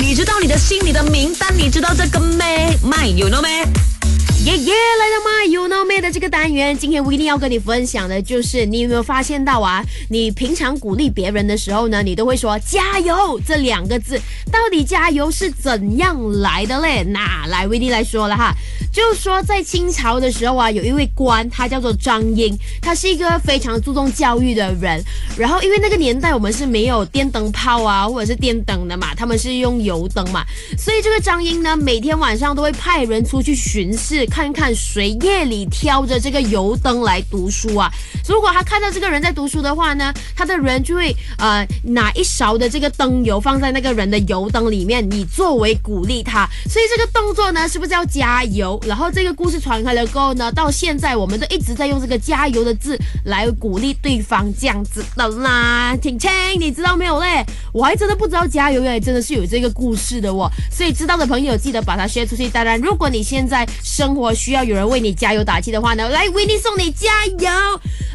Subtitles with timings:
[0.00, 2.74] 你知道你的心里的名单，你知道这个没？
[2.82, 3.48] 麦有 know 没？
[4.46, 9.84] 耶耶，来到吗？You know me 的这个单元，今天我一定要跟你分享的就是，你有没有发现到啊？
[10.08, 14.18] 你平常鼓励别人的时候呢，你都会说加油这两个字，
[14.50, 17.04] 到底加油是怎样来的嘞？
[17.04, 18.54] 那来维尼来说了哈，
[18.92, 25.02] 就是说在清朝的时候啊，有一位官，他叫做张英，他是一个非常注重教育的人。
[25.36, 30.44] 然后因为那个年代我们是没有电灯泡啊，或者是电灯的嘛，他们是用油灯嘛，
[30.76, 34.26] 所以这个张英呢，每天晚上都会派人出去巡视。
[34.26, 37.90] 看看谁夜里挑着这个油灯来读书啊？
[38.28, 46.48] 如果他看到这个人在读书的话呢，他的人就会呃拿一勺的这个灯油放在那个人的油灯里面，你作为鼓励他。
[46.68, 48.79] 所以这个动作呢，是不是要加油？
[48.86, 55.96] 然后这个故事传开了过后呢，到现在我们都一直在用这个加油的字来鼓励对方这样子的啦。
[56.02, 57.44] 青青，你知道没有嘞？
[57.72, 60.50] 我还真的不知道加油原来真的是有这个故事的哦。
[60.70, 62.48] 所以知道的朋友记得把它 share 出去。
[62.48, 67.80] 当然，如果你现在生活需要有人为你加油打气的话呢，来为你送你加油。